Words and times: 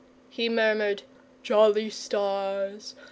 he 0.31 0.49
murmured. 0.49 1.03
"Jolly 1.43 1.91
stars! 1.91 2.95